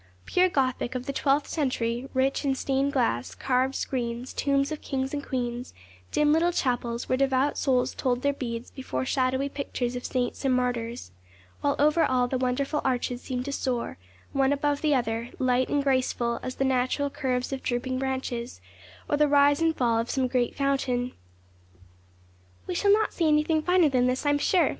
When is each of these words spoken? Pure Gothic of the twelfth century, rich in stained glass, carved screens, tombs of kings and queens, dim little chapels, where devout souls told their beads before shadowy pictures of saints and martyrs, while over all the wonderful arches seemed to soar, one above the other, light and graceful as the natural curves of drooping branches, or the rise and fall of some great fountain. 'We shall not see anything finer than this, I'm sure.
Pure 0.25 0.49
Gothic 0.49 0.95
of 0.95 1.05
the 1.05 1.13
twelfth 1.13 1.45
century, 1.45 2.09
rich 2.15 2.43
in 2.43 2.55
stained 2.55 2.91
glass, 2.91 3.35
carved 3.35 3.75
screens, 3.75 4.33
tombs 4.33 4.71
of 4.71 4.81
kings 4.81 5.13
and 5.13 5.23
queens, 5.23 5.75
dim 6.11 6.33
little 6.33 6.51
chapels, 6.51 7.07
where 7.07 7.19
devout 7.19 7.55
souls 7.55 7.93
told 7.93 8.23
their 8.23 8.33
beads 8.33 8.71
before 8.71 9.05
shadowy 9.05 9.47
pictures 9.47 9.95
of 9.95 10.03
saints 10.03 10.43
and 10.43 10.55
martyrs, 10.55 11.11
while 11.61 11.75
over 11.77 12.03
all 12.03 12.27
the 12.27 12.39
wonderful 12.39 12.81
arches 12.83 13.21
seemed 13.21 13.45
to 13.45 13.51
soar, 13.51 13.99
one 14.33 14.51
above 14.51 14.81
the 14.81 14.95
other, 14.95 15.29
light 15.37 15.69
and 15.69 15.83
graceful 15.83 16.39
as 16.41 16.55
the 16.55 16.65
natural 16.65 17.11
curves 17.11 17.53
of 17.53 17.61
drooping 17.61 17.99
branches, 17.99 18.59
or 19.07 19.17
the 19.17 19.27
rise 19.27 19.61
and 19.61 19.75
fall 19.77 19.99
of 19.99 20.09
some 20.09 20.25
great 20.27 20.55
fountain. 20.55 21.11
'We 22.65 22.73
shall 22.73 22.91
not 22.91 23.13
see 23.13 23.27
anything 23.27 23.61
finer 23.61 23.87
than 23.87 24.07
this, 24.07 24.25
I'm 24.25 24.39
sure. 24.39 24.69